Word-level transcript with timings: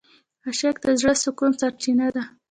عشق 0.47 0.75
د 0.83 0.87
زړه 0.99 1.13
د 1.17 1.19
سکون 1.23 1.51
سرچینه 1.61 2.07
ده. 2.15 2.23